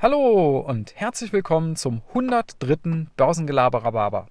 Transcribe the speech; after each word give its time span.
Hallo 0.00 0.60
und 0.60 0.94
herzlich 0.94 1.32
willkommen 1.32 1.74
zum 1.74 2.02
103. 2.10 3.08
Börsengelaber-Rhabarber. 3.16 4.28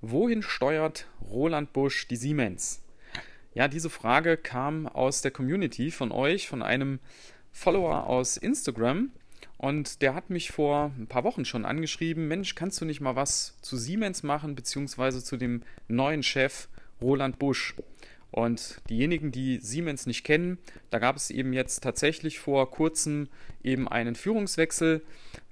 Wohin 0.00 0.40
steuert 0.40 1.08
Roland 1.20 1.74
Busch 1.74 2.08
die 2.08 2.16
Siemens? 2.16 2.82
Ja, 3.52 3.68
diese 3.68 3.90
Frage 3.90 4.38
kam 4.38 4.86
aus 4.86 5.20
der 5.20 5.30
Community 5.30 5.90
von 5.90 6.10
euch, 6.10 6.48
von 6.48 6.62
einem 6.62 7.00
Follower 7.52 8.06
aus 8.06 8.38
Instagram. 8.38 9.10
Und 9.58 10.00
der 10.00 10.14
hat 10.14 10.30
mich 10.30 10.52
vor 10.52 10.90
ein 10.96 11.06
paar 11.06 11.24
Wochen 11.24 11.44
schon 11.44 11.66
angeschrieben, 11.66 12.26
Mensch, 12.26 12.54
kannst 12.54 12.80
du 12.80 12.86
nicht 12.86 13.02
mal 13.02 13.14
was 13.14 13.58
zu 13.60 13.76
Siemens 13.76 14.22
machen, 14.22 14.54
beziehungsweise 14.54 15.22
zu 15.22 15.36
dem 15.36 15.64
neuen 15.86 16.22
Chef 16.22 16.66
Roland 17.02 17.38
Busch? 17.38 17.74
Und 18.34 18.80
diejenigen, 18.90 19.30
die 19.30 19.58
Siemens 19.58 20.06
nicht 20.06 20.24
kennen, 20.24 20.58
da 20.90 20.98
gab 20.98 21.14
es 21.14 21.30
eben 21.30 21.52
jetzt 21.52 21.84
tatsächlich 21.84 22.40
vor 22.40 22.68
kurzem 22.68 23.28
eben 23.62 23.86
einen 23.86 24.16
Führungswechsel. 24.16 25.02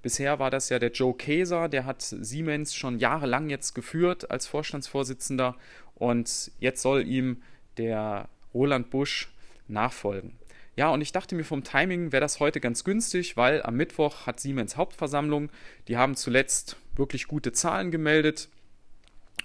Bisher 0.02 0.40
war 0.40 0.50
das 0.50 0.68
ja 0.68 0.80
der 0.80 0.90
Joe 0.90 1.14
Kaeser, 1.14 1.68
der 1.68 1.86
hat 1.86 2.02
Siemens 2.02 2.74
schon 2.74 2.98
jahrelang 2.98 3.50
jetzt 3.50 3.74
geführt 3.76 4.32
als 4.32 4.48
Vorstandsvorsitzender 4.48 5.56
und 5.94 6.50
jetzt 6.58 6.82
soll 6.82 7.06
ihm 7.06 7.40
der 7.76 8.28
Roland 8.52 8.90
Busch 8.90 9.32
nachfolgen. 9.68 10.32
Ja, 10.74 10.88
und 10.88 11.02
ich 11.02 11.12
dachte 11.12 11.36
mir 11.36 11.44
vom 11.44 11.62
Timing 11.62 12.10
wäre 12.10 12.20
das 12.20 12.40
heute 12.40 12.58
ganz 12.58 12.82
günstig, 12.82 13.36
weil 13.36 13.62
am 13.62 13.76
Mittwoch 13.76 14.26
hat 14.26 14.40
Siemens 14.40 14.76
Hauptversammlung. 14.76 15.50
Die 15.86 15.98
haben 15.98 16.16
zuletzt 16.16 16.76
wirklich 16.96 17.28
gute 17.28 17.52
Zahlen 17.52 17.92
gemeldet. 17.92 18.48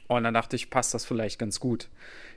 Und 0.08 0.24
dann 0.24 0.34
dachte 0.34 0.56
ich, 0.56 0.70
passt 0.70 0.94
das 0.94 1.06
vielleicht 1.06 1.38
ganz 1.38 1.60
gut. 1.60 1.90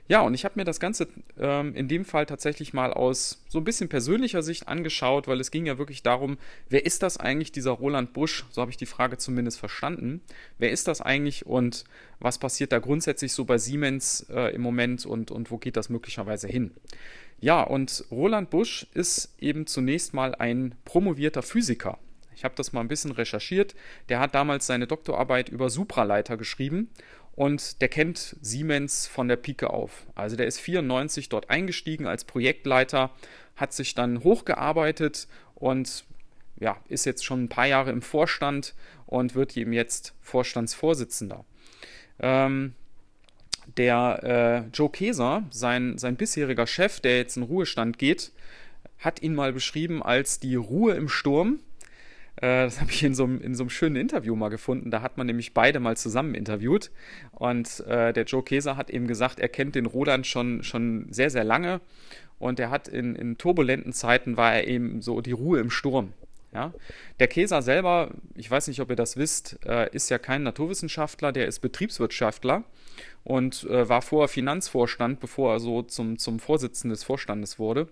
Ja, 0.07 0.21
und 0.21 0.33
ich 0.33 0.43
habe 0.43 0.59
mir 0.59 0.65
das 0.65 0.81
Ganze 0.81 1.07
ähm, 1.39 1.73
in 1.73 1.87
dem 1.87 2.03
Fall 2.03 2.25
tatsächlich 2.25 2.73
mal 2.73 2.91
aus 2.91 3.43
so 3.47 3.59
ein 3.59 3.63
bisschen 3.63 3.87
persönlicher 3.87 4.43
Sicht 4.43 4.67
angeschaut, 4.67 5.27
weil 5.27 5.39
es 5.39 5.51
ging 5.51 5.65
ja 5.65 5.77
wirklich 5.77 6.03
darum, 6.03 6.37
wer 6.67 6.85
ist 6.85 7.01
das 7.01 7.15
eigentlich, 7.15 7.53
dieser 7.53 7.71
Roland 7.71 8.11
Busch? 8.11 8.45
So 8.49 8.59
habe 8.61 8.71
ich 8.71 8.77
die 8.77 8.85
Frage 8.85 9.17
zumindest 9.17 9.59
verstanden. 9.59 10.19
Wer 10.57 10.71
ist 10.71 10.89
das 10.89 10.99
eigentlich 10.99 11.45
und 11.45 11.85
was 12.19 12.39
passiert 12.39 12.73
da 12.73 12.79
grundsätzlich 12.79 13.31
so 13.31 13.45
bei 13.45 13.57
Siemens 13.57 14.25
äh, 14.29 14.53
im 14.53 14.61
Moment 14.61 15.05
und, 15.05 15.31
und 15.31 15.49
wo 15.49 15.57
geht 15.57 15.77
das 15.77 15.87
möglicherweise 15.87 16.49
hin? 16.49 16.71
Ja, 17.39 17.61
und 17.61 18.03
Roland 18.11 18.49
Busch 18.49 18.87
ist 18.93 19.33
eben 19.39 19.65
zunächst 19.65 20.13
mal 20.13 20.35
ein 20.35 20.75
promovierter 20.83 21.41
Physiker. 21.41 21.97
Ich 22.35 22.43
habe 22.43 22.55
das 22.55 22.73
mal 22.73 22.81
ein 22.81 22.87
bisschen 22.87 23.11
recherchiert. 23.11 23.75
Der 24.09 24.19
hat 24.19 24.35
damals 24.35 24.65
seine 24.65 24.87
Doktorarbeit 24.87 25.49
über 25.49 25.69
Supraleiter 25.69 26.37
geschrieben 26.37 26.89
und 27.35 27.81
der 27.81 27.87
kennt 27.87 28.35
Siemens 28.41 29.07
von 29.07 29.27
der 29.27 29.35
Pike 29.37 29.69
auf. 29.69 30.05
Also 30.15 30.35
der 30.35 30.47
ist 30.47 30.59
94 30.59 31.29
dort 31.29 31.49
eingestiegen 31.49 32.07
als 32.07 32.25
Projektleiter, 32.25 33.11
hat 33.55 33.73
sich 33.73 33.95
dann 33.95 34.23
hochgearbeitet 34.23 35.27
und 35.55 36.05
ja, 36.59 36.77
ist 36.89 37.05
jetzt 37.05 37.25
schon 37.25 37.43
ein 37.43 37.49
paar 37.49 37.67
Jahre 37.67 37.91
im 37.91 38.01
Vorstand 38.01 38.75
und 39.05 39.35
wird 39.35 39.57
eben 39.57 39.73
jetzt 39.73 40.13
Vorstandsvorsitzender. 40.21 41.43
Ähm, 42.19 42.75
der 43.77 44.65
äh, 44.71 44.75
Joe 44.75 44.89
Keser, 44.89 45.43
sein, 45.49 45.97
sein 45.97 46.15
bisheriger 46.15 46.67
Chef, 46.67 46.99
der 46.99 47.17
jetzt 47.17 47.37
in 47.37 47.43
Ruhestand 47.43 47.97
geht, 47.97 48.31
hat 48.99 49.21
ihn 49.21 49.33
mal 49.33 49.53
beschrieben 49.53 50.03
als 50.03 50.39
die 50.39 50.55
Ruhe 50.55 50.93
im 50.93 51.09
Sturm. 51.09 51.59
Äh, 52.37 52.65
das 52.65 52.81
habe 52.81 52.91
ich 52.91 53.03
in 53.03 53.13
so, 53.13 53.23
einem, 53.23 53.41
in 53.41 53.55
so 53.55 53.63
einem 53.63 53.69
schönen 53.69 53.95
Interview 53.95 54.35
mal 54.35 54.49
gefunden. 54.49 54.91
Da 54.91 55.01
hat 55.01 55.17
man 55.17 55.27
nämlich 55.27 55.53
beide 55.53 55.79
mal 55.79 55.97
zusammen 55.97 56.35
interviewt. 56.35 56.91
Und 57.31 57.81
äh, 57.81 58.13
der 58.13 58.25
Joe 58.25 58.43
Keser 58.43 58.77
hat 58.77 58.89
eben 58.89 59.07
gesagt, 59.07 59.39
er 59.39 59.49
kennt 59.49 59.75
den 59.75 59.85
Roland 59.85 60.27
schon, 60.27 60.63
schon 60.63 61.07
sehr, 61.11 61.29
sehr 61.29 61.43
lange. 61.43 61.81
Und 62.39 62.59
er 62.59 62.71
hat 62.71 62.87
in, 62.87 63.15
in 63.15 63.37
turbulenten 63.37 63.93
Zeiten 63.93 64.37
war 64.37 64.53
er 64.53 64.67
eben 64.67 65.01
so 65.01 65.21
die 65.21 65.31
Ruhe 65.31 65.59
im 65.59 65.69
Sturm. 65.69 66.13
Ja? 66.53 66.73
Der 67.19 67.27
Keser 67.27 67.61
selber, 67.61 68.11
ich 68.35 68.49
weiß 68.49 68.67
nicht, 68.67 68.81
ob 68.81 68.89
ihr 68.89 68.95
das 68.95 69.15
wisst, 69.17 69.59
äh, 69.65 69.89
ist 69.91 70.09
ja 70.09 70.17
kein 70.17 70.43
Naturwissenschaftler, 70.43 71.31
der 71.31 71.47
ist 71.47 71.59
Betriebswirtschaftler 71.59 72.63
und 73.23 73.63
äh, 73.65 73.87
war 73.87 74.01
vorher 74.01 74.27
Finanzvorstand, 74.27 75.19
bevor 75.19 75.53
er 75.53 75.59
so 75.59 75.81
zum, 75.83 76.17
zum 76.17 76.39
Vorsitzenden 76.39 76.95
des 76.95 77.03
Vorstandes 77.03 77.59
wurde. 77.59 77.87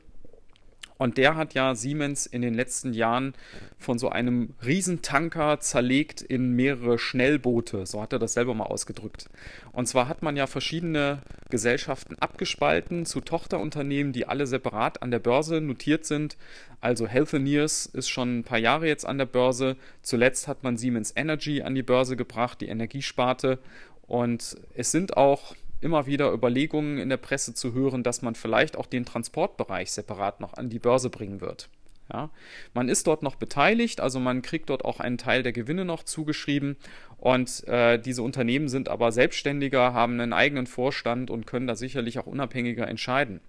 Und 1.00 1.18
der 1.18 1.38
hat 1.38 1.54
ja 1.54 1.76
Siemens 1.76 2.26
in 2.26 2.42
den 2.42 2.54
letzten 2.54 2.92
Jahren 2.92 3.34
von 3.78 3.98
so 3.98 4.10
einem 4.10 4.54
Riesentanker 4.66 5.62
zerlegt 5.62 6.22
in 6.22 6.52
mehrere 6.58 7.00
Schnellboote. 7.00 7.86
So 7.86 8.02
hat 8.02 8.12
er 8.12 8.20
das 8.20 8.34
selber 8.34 8.54
mal 8.54 8.66
ausgedrückt. 8.66 9.30
Und 9.72 9.88
zwar 9.88 10.10
hat 10.10 10.24
man 10.24 10.36
ja 10.36 10.46
verschiedene 10.46 11.22
Gesellschaften 11.50 12.16
abgespalten 12.20 13.06
zu 13.06 13.22
Tochterunternehmen, 13.22 14.12
die 14.12 14.28
alle 14.28 14.46
separat 14.46 15.02
an 15.02 15.10
der 15.10 15.20
Börse 15.20 15.62
notiert 15.62 16.04
sind. 16.04 16.36
Also 16.82 17.08
Healthineers 17.08 17.86
ist 17.86 18.10
schon 18.10 18.40
ein 18.40 18.44
paar 18.44 18.60
Jahre 18.60 18.88
jetzt 18.88 19.06
an 19.06 19.18
der 19.18 19.26
Börse. 19.26 19.78
Zuletzt 20.02 20.50
hat 20.50 20.64
man 20.64 20.76
Siemens 20.76 21.14
Energy 21.16 21.62
an 21.62 21.76
die 21.76 21.84
Börse 21.84 22.18
gebracht, 22.18 22.60
die 22.60 22.68
Energiesparte. 22.68 23.60
Und 24.06 24.58
es 24.76 24.92
sind 24.92 25.16
auch 25.16 25.56
immer 25.82 26.06
wieder 26.06 26.32
Überlegungen 26.32 26.98
in 26.98 27.10
der 27.10 27.18
Presse 27.18 27.54
zu 27.54 27.74
hören, 27.74 28.04
dass 28.04 28.22
man 28.22 28.36
vielleicht 28.36 28.78
auch 28.78 28.86
den 28.86 29.06
Transportbereich 29.06 29.92
separat 29.92 30.40
noch 30.42 30.54
an 30.54 30.70
die 30.70 30.80
Börse 30.80 31.10
bringen 31.10 31.42
wird. 31.42 31.70
Ja, 32.12 32.32
man 32.74 32.90
ist 32.90 33.06
dort 33.06 33.22
noch 33.22 33.36
beteiligt, 33.36 34.02
also 34.02 34.20
man 34.20 34.42
kriegt 34.42 34.72
dort 34.72 34.84
auch 34.84 35.00
einen 35.00 35.20
Teil 35.20 35.44
der 35.44 35.52
Gewinne 35.52 35.86
noch 35.86 36.02
zugeschrieben 36.02 36.76
und 37.18 37.68
äh, 37.68 38.00
diese 38.00 38.24
Unternehmen 38.24 38.68
sind 38.68 38.90
aber 38.90 39.12
selbstständiger, 39.12 39.94
haben 39.94 40.20
einen 40.20 40.34
eigenen 40.34 40.66
Vorstand 40.66 41.30
und 41.30 41.46
können 41.46 41.68
da 41.68 41.76
sicherlich 41.76 42.18
auch 42.18 42.26
unabhängiger 42.26 42.88
entscheiden. 42.88 43.42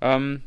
Ähm, 0.00 0.42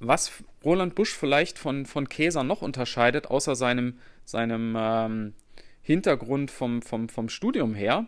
was 0.00 0.42
Roland 0.64 0.96
Busch 0.96 1.14
vielleicht 1.14 1.58
von, 1.58 1.86
von 1.86 2.08
Käser 2.08 2.42
noch 2.42 2.60
unterscheidet, 2.60 3.28
außer 3.28 3.54
seinem, 3.54 3.98
seinem 4.24 4.74
ähm, 4.76 5.34
Hintergrund 5.80 6.50
vom, 6.50 6.82
vom, 6.82 7.08
vom 7.08 7.28
Studium 7.28 7.74
her, 7.74 8.06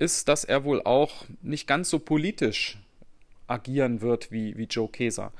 ist, 0.00 0.28
dass 0.28 0.44
er 0.44 0.64
wohl 0.64 0.82
auch 0.82 1.24
nicht 1.42 1.66
ganz 1.66 1.90
so 1.90 1.98
politisch 1.98 2.78
agieren 3.46 4.00
wird 4.00 4.32
wie, 4.32 4.56
wie 4.56 4.64
Joe 4.64 4.88
Keser. 4.88 5.32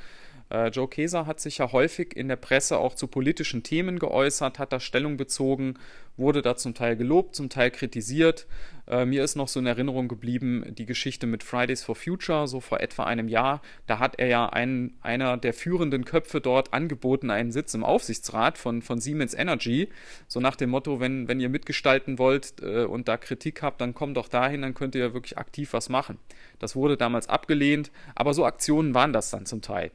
Äh, 0.51 0.69
Joe 0.69 0.89
Keser 0.89 1.27
hat 1.27 1.41
sich 1.41 1.59
ja 1.59 1.73
häufig 1.73 2.17
in 2.17 2.29
der 2.29 2.37
Presse 2.37 2.79
auch 2.79 2.95
zu 2.95 3.07
politischen 3.07 3.63
Themen 3.63 3.99
geäußert, 3.99 4.59
hat 4.59 4.73
da 4.73 4.81
Stellung 4.81 5.17
bezogen, 5.17 5.75
wurde 6.17 6.43
da 6.43 6.57
zum 6.57 6.75
Teil 6.75 6.97
gelobt, 6.97 7.37
zum 7.37 7.49
Teil 7.49 7.71
kritisiert. 7.71 8.47
Äh, 8.89 9.05
mir 9.07 9.23
ist 9.23 9.37
noch 9.37 9.47
so 9.47 9.61
in 9.61 9.67
Erinnerung 9.67 10.09
geblieben 10.09 10.65
die 10.77 10.87
Geschichte 10.87 11.27
mit 11.27 11.45
Fridays 11.45 11.85
for 11.85 11.95
Future, 11.95 12.49
so 12.49 12.61
vor 12.61 12.81
etwa 12.81 13.05
einem 13.05 13.29
Jahr. 13.29 13.63
Da 13.87 14.01
hat 14.01 14.19
er 14.19 14.27
ja 14.27 14.47
einen, 14.49 14.99
einer 15.03 15.37
der 15.37 15.55
führenden 15.55 16.05
Köpfe 16.05 16.41
dort 16.41 16.75
angeboten, 16.75 17.31
einen 17.31 17.53
Sitz 17.53 17.73
im 17.75 17.85
Aufsichtsrat 17.85 18.59
von, 18.59 18.83
von 18.83 19.01
Siemens 19.01 19.35
Energy. 19.35 19.89
So 20.27 20.41
nach 20.41 20.57
dem 20.57 20.71
Motto, 20.71 20.99
wenn, 20.99 21.29
wenn 21.29 21.41
ihr 21.41 21.49
mitgestalten 21.49 22.19
wollt 22.19 22.55
äh, 22.61 22.85
und 22.85 23.07
da 23.07 23.17
Kritik 23.17 23.63
habt, 23.63 23.81
dann 23.81 23.95
kommt 23.95 24.17
doch 24.17 24.29
dahin, 24.29 24.63
dann 24.63 24.75
könnt 24.75 24.97
ihr 24.97 25.01
ja 25.01 25.15
wirklich 25.15 25.39
aktiv 25.39 25.73
was 25.73 25.89
machen. 25.89 26.19
Das 26.59 26.75
wurde 26.75 26.97
damals 26.97 27.29
abgelehnt, 27.29 27.93
aber 28.17 28.35
so 28.35 28.45
Aktionen 28.45 28.95
waren 28.95 29.13
das 29.13 29.31
dann 29.31 29.47
zum 29.47 29.63
Teil. 29.63 29.93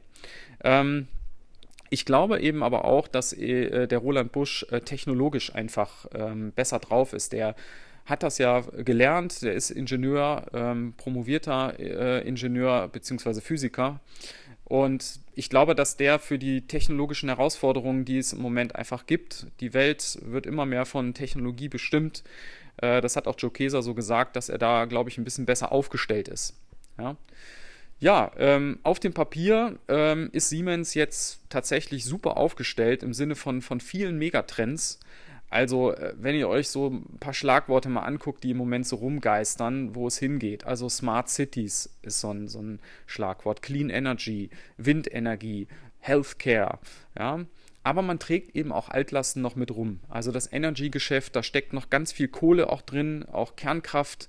Ähm, 0.64 1.08
ich 1.90 2.04
glaube 2.04 2.40
eben 2.40 2.62
aber 2.62 2.84
auch, 2.84 3.08
dass 3.08 3.32
äh, 3.32 3.86
der 3.86 3.98
Roland 3.98 4.32
Busch 4.32 4.66
äh, 4.70 4.80
technologisch 4.80 5.54
einfach 5.54 6.06
ähm, 6.14 6.52
besser 6.52 6.78
drauf 6.78 7.12
ist. 7.12 7.32
Der 7.32 7.54
hat 8.06 8.22
das 8.22 8.38
ja 8.38 8.60
gelernt, 8.60 9.42
der 9.42 9.54
ist 9.54 9.70
Ingenieur, 9.70 10.46
ähm, 10.52 10.94
promovierter 10.96 11.78
äh, 11.78 12.26
Ingenieur 12.26 12.88
bzw. 12.88 13.40
Physiker. 13.40 14.00
Und 14.64 15.20
ich 15.34 15.48
glaube, 15.48 15.74
dass 15.74 15.96
der 15.96 16.18
für 16.18 16.38
die 16.38 16.66
technologischen 16.66 17.28
Herausforderungen, 17.28 18.04
die 18.04 18.18
es 18.18 18.32
im 18.32 18.40
Moment 18.40 18.74
einfach 18.74 19.06
gibt, 19.06 19.46
die 19.60 19.74
Welt 19.74 20.18
wird 20.22 20.46
immer 20.46 20.66
mehr 20.66 20.86
von 20.86 21.14
Technologie 21.14 21.68
bestimmt. 21.68 22.24
Äh, 22.78 23.00
das 23.00 23.16
hat 23.16 23.28
auch 23.28 23.36
Joe 23.38 23.50
Keser 23.50 23.82
so 23.82 23.94
gesagt, 23.94 24.34
dass 24.34 24.48
er 24.48 24.58
da, 24.58 24.84
glaube 24.86 25.10
ich, 25.10 25.18
ein 25.18 25.24
bisschen 25.24 25.46
besser 25.46 25.70
aufgestellt 25.70 26.28
ist. 26.28 26.54
Ja. 26.98 27.16
Ja, 27.98 28.30
ähm, 28.36 28.78
auf 28.82 29.00
dem 29.00 29.14
Papier 29.14 29.78
ähm, 29.88 30.28
ist 30.32 30.50
Siemens 30.50 30.92
jetzt 30.92 31.40
tatsächlich 31.48 32.04
super 32.04 32.36
aufgestellt 32.36 33.02
im 33.02 33.14
Sinne 33.14 33.36
von, 33.36 33.62
von 33.62 33.80
vielen 33.80 34.18
Megatrends. 34.18 35.00
Also, 35.48 35.92
äh, 35.92 36.12
wenn 36.18 36.34
ihr 36.34 36.48
euch 36.48 36.68
so 36.68 36.88
ein 36.88 37.18
paar 37.20 37.32
Schlagworte 37.32 37.88
mal 37.88 38.02
anguckt, 38.02 38.44
die 38.44 38.50
im 38.50 38.58
Moment 38.58 38.86
so 38.86 38.96
rumgeistern, 38.96 39.94
wo 39.94 40.08
es 40.08 40.18
hingeht. 40.18 40.66
Also 40.66 40.90
Smart 40.90 41.30
Cities 41.30 41.88
ist 42.02 42.20
so 42.20 42.30
ein, 42.30 42.48
so 42.48 42.60
ein 42.60 42.80
Schlagwort, 43.06 43.62
Clean 43.62 43.88
Energy, 43.88 44.50
Windenergie, 44.76 45.66
Healthcare, 46.00 46.78
ja. 47.18 47.46
Aber 47.82 48.02
man 48.02 48.18
trägt 48.18 48.56
eben 48.56 48.72
auch 48.72 48.88
Altlasten 48.88 49.40
noch 49.42 49.54
mit 49.54 49.70
rum. 49.70 50.00
Also 50.08 50.32
das 50.32 50.52
Energy-Geschäft, 50.52 51.36
da 51.36 51.44
steckt 51.44 51.72
noch 51.72 51.88
ganz 51.88 52.10
viel 52.12 52.26
Kohle 52.26 52.68
auch 52.68 52.82
drin, 52.82 53.24
auch 53.30 53.54
Kernkraft 53.54 54.28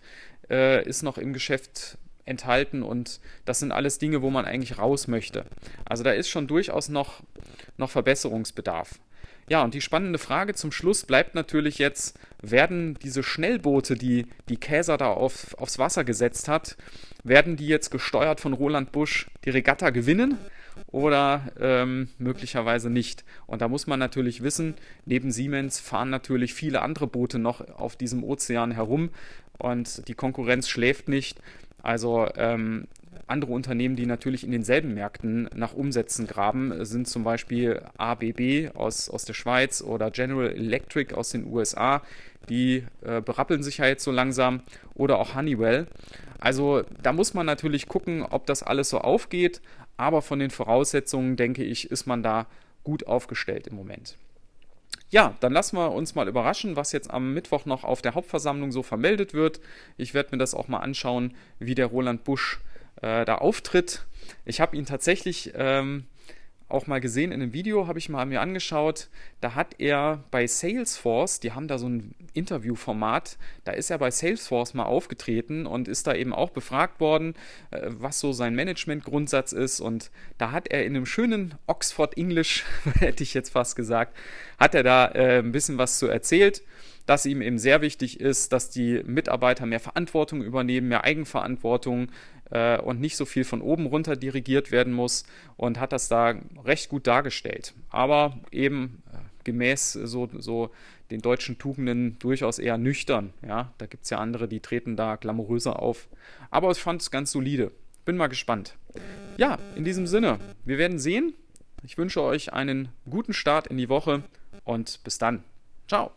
äh, 0.49 0.87
ist 0.87 1.01
noch 1.01 1.17
im 1.17 1.33
Geschäft 1.33 1.97
enthalten 2.27 2.83
und 2.83 3.19
das 3.45 3.59
sind 3.59 3.71
alles 3.71 3.97
Dinge, 3.97 4.21
wo 4.21 4.29
man 4.29 4.45
eigentlich 4.45 4.77
raus 4.77 5.07
möchte. 5.07 5.45
Also 5.85 6.03
da 6.03 6.11
ist 6.11 6.29
schon 6.29 6.47
durchaus 6.47 6.89
noch, 6.89 7.21
noch 7.77 7.89
Verbesserungsbedarf. 7.89 8.99
Ja, 9.49 9.63
und 9.63 9.73
die 9.73 9.81
spannende 9.81 10.19
Frage 10.19 10.55
zum 10.55 10.73
Schluss 10.73 11.05
bleibt 11.05 11.33
natürlich 11.33 11.77
jetzt, 11.77 12.19
werden 12.41 12.97
diese 13.01 13.23
Schnellboote, 13.23 13.95
die 13.95 14.27
die 14.49 14.57
Käser 14.57 14.97
da 14.97 15.07
auf, 15.07 15.53
aufs 15.57 15.79
Wasser 15.79 16.03
gesetzt 16.03 16.49
hat, 16.49 16.75
werden 17.23 17.55
die 17.55 17.67
jetzt 17.67 17.89
gesteuert 17.89 18.41
von 18.41 18.51
Roland 18.51 18.91
Busch 18.91 19.27
die 19.45 19.49
Regatta 19.49 19.89
gewinnen? 19.91 20.37
oder 20.87 21.51
ähm, 21.59 22.09
möglicherweise 22.17 22.89
nicht. 22.89 23.23
Und 23.45 23.61
da 23.61 23.67
muss 23.67 23.87
man 23.87 23.99
natürlich 23.99 24.43
wissen, 24.43 24.75
neben 25.05 25.31
Siemens 25.31 25.79
fahren 25.79 26.09
natürlich 26.09 26.53
viele 26.53 26.81
andere 26.81 27.07
Boote 27.07 27.39
noch 27.39 27.61
auf 27.77 27.95
diesem 27.95 28.23
Ozean 28.23 28.71
herum 28.71 29.09
und 29.57 30.07
die 30.07 30.13
Konkurrenz 30.13 30.69
schläft 30.69 31.09
nicht. 31.09 31.39
Also 31.81 32.27
ähm, 32.35 32.87
andere 33.27 33.51
Unternehmen, 33.51 33.95
die 33.95 34.05
natürlich 34.05 34.43
in 34.43 34.51
denselben 34.51 34.93
Märkten 34.93 35.49
nach 35.53 35.73
Umsätzen 35.73 36.27
graben, 36.27 36.85
sind 36.85 37.07
zum 37.07 37.23
Beispiel 37.23 37.81
ABB 37.97 38.75
aus, 38.75 39.09
aus 39.09 39.25
der 39.25 39.33
Schweiz 39.33 39.81
oder 39.81 40.11
General 40.11 40.49
Electric 40.49 41.13
aus 41.13 41.29
den 41.29 41.45
USA. 41.45 42.01
Die 42.49 42.85
äh, 43.01 43.21
berappeln 43.21 43.63
sich 43.63 43.79
ja 43.79 43.87
jetzt 43.87 44.03
so 44.03 44.11
langsam. 44.11 44.61
Oder 44.95 45.19
auch 45.19 45.35
Honeywell. 45.35 45.87
Also 46.39 46.83
da 47.03 47.11
muss 47.11 47.33
man 47.33 47.45
natürlich 47.45 47.87
gucken, 47.87 48.23
ob 48.23 48.45
das 48.45 48.63
alles 48.63 48.89
so 48.89 48.99
aufgeht. 48.99 49.61
Aber 49.97 50.21
von 50.21 50.39
den 50.39 50.51
Voraussetzungen, 50.51 51.35
denke 51.35 51.63
ich, 51.63 51.91
ist 51.91 52.05
man 52.05 52.23
da 52.23 52.47
gut 52.83 53.07
aufgestellt 53.07 53.67
im 53.67 53.75
Moment. 53.75 54.15
Ja, 55.09 55.35
dann 55.39 55.53
lassen 55.53 55.77
wir 55.77 55.91
uns 55.93 56.15
mal 56.15 56.27
überraschen, 56.27 56.75
was 56.75 56.91
jetzt 56.91 57.09
am 57.09 57.33
Mittwoch 57.33 57.65
noch 57.65 57.83
auf 57.83 58.01
der 58.01 58.15
Hauptversammlung 58.15 58.71
so 58.71 58.83
vermeldet 58.83 59.33
wird. 59.33 59.61
Ich 59.95 60.13
werde 60.13 60.31
mir 60.31 60.37
das 60.37 60.53
auch 60.53 60.67
mal 60.67 60.79
anschauen, 60.79 61.35
wie 61.59 61.75
der 61.75 61.85
Roland 61.85 62.25
Busch 62.25 62.59
äh, 63.01 63.23
da 63.23 63.35
auftritt. 63.35 64.05
Ich 64.43 64.59
habe 64.59 64.75
ihn 64.75 64.85
tatsächlich 64.85 65.53
ähm, 65.55 66.05
auch 66.69 66.87
mal 66.87 66.99
gesehen 66.99 67.31
in 67.31 67.41
einem 67.41 67.53
Video, 67.53 67.87
habe 67.87 67.99
ich 67.99 68.09
mal 68.09 68.25
mir 68.25 68.41
angeschaut. 68.41 69.09
Da 69.39 69.55
hat 69.55 69.75
er 69.79 70.23
bei 70.31 70.47
Salesforce, 70.47 71.39
die 71.39 71.53
haben 71.53 71.67
da 71.67 71.77
so 71.77 71.87
ein 71.87 72.13
Interviewformat, 72.33 73.37
da 73.63 73.71
ist 73.71 73.89
er 73.89 73.97
bei 73.97 74.11
Salesforce 74.11 74.73
mal 74.73 74.83
aufgetreten 74.83 75.65
und 75.65 75.87
ist 75.87 76.07
da 76.07 76.13
eben 76.13 76.33
auch 76.33 76.49
befragt 76.49 76.99
worden, 76.99 77.35
äh, 77.71 77.81
was 77.87 78.19
so 78.19 78.33
sein 78.33 78.55
Managementgrundsatz 78.55 79.53
ist. 79.53 79.79
Und 79.79 80.11
da 80.37 80.51
hat 80.51 80.67
er 80.67 80.85
in 80.85 80.95
einem 80.95 81.05
schönen 81.05 81.55
Oxford 81.67 82.17
English, 82.17 82.65
hätte 82.99 83.23
ich 83.23 83.33
jetzt 83.33 83.49
fast 83.49 83.75
gesagt, 83.75 84.15
hat 84.59 84.75
er 84.75 84.83
da 84.83 85.07
äh, 85.07 85.39
ein 85.39 85.51
bisschen 85.51 85.77
was 85.77 85.99
zu 85.99 86.07
erzählt 86.07 86.63
dass 87.07 87.25
ihm 87.25 87.41
eben 87.41 87.57
sehr 87.57 87.81
wichtig 87.81 88.19
ist, 88.19 88.51
dass 88.51 88.69
die 88.69 89.01
Mitarbeiter 89.05 89.65
mehr 89.65 89.79
Verantwortung 89.79 90.43
übernehmen, 90.43 90.89
mehr 90.89 91.05
Eigenverantwortung, 91.05 92.09
äh, 92.49 92.79
und 92.79 92.99
nicht 92.99 93.17
so 93.17 93.25
viel 93.25 93.43
von 93.43 93.61
oben 93.61 93.85
runter 93.85 94.15
dirigiert 94.15 94.71
werden 94.71 94.93
muss 94.93 95.25
und 95.55 95.79
hat 95.79 95.91
das 95.91 96.07
da 96.07 96.35
recht 96.63 96.89
gut 96.89 97.07
dargestellt. 97.07 97.73
Aber 97.89 98.39
eben 98.51 99.01
äh, 99.11 99.17
gemäß 99.43 99.93
so, 99.93 100.29
so 100.37 100.71
den 101.09 101.21
deutschen 101.21 101.57
Tugenden 101.57 102.19
durchaus 102.19 102.59
eher 102.59 102.77
nüchtern. 102.77 103.33
Ja, 103.45 103.73
da 103.77 103.85
gibt 103.85 104.03
es 104.03 104.09
ja 104.09 104.17
andere, 104.17 104.47
die 104.47 104.59
treten 104.59 104.95
da 104.95 105.15
glamouröser 105.15 105.81
auf. 105.81 106.07
Aber 106.51 106.71
ich 106.71 106.79
fand 106.79 107.01
es 107.01 107.11
ganz 107.11 107.31
solide. 107.31 107.71
Bin 108.05 108.17
mal 108.17 108.27
gespannt. 108.27 108.75
Ja, 109.37 109.57
in 109.75 109.83
diesem 109.83 110.07
Sinne, 110.07 110.39
wir 110.65 110.77
werden 110.77 110.99
sehen. 110.99 111.33
Ich 111.83 111.97
wünsche 111.97 112.21
euch 112.21 112.53
einen 112.53 112.89
guten 113.09 113.33
Start 113.33 113.67
in 113.67 113.77
die 113.77 113.89
Woche 113.89 114.23
und 114.63 114.99
bis 115.03 115.17
dann. 115.17 115.43
Ciao. 115.87 116.11